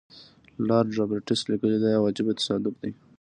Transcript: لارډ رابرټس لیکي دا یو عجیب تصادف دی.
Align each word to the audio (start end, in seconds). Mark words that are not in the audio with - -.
لارډ 0.67 0.89
رابرټس 0.97 1.41
لیکي 1.49 1.77
دا 1.83 1.89
یو 1.95 2.03
عجیب 2.09 2.27
تصادف 2.39 2.73
دی. 2.81 2.91